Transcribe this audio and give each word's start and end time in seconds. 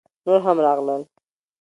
_نور 0.25 0.39
هم 0.47 0.57
راغلل! 0.65 1.01